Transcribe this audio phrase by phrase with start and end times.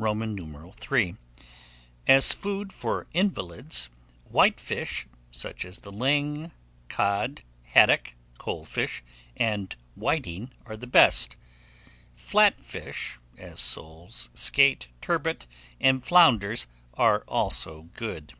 [0.00, 1.16] III.
[2.06, 3.88] As food for invalids,
[4.22, 6.52] white fish, such as the ling,
[6.88, 9.02] cod, haddock, coal fish,
[9.36, 11.34] and whiting, are the best;
[12.14, 15.48] flat fish, as soles, skate, turbot,
[15.80, 18.34] and flounders, are also good.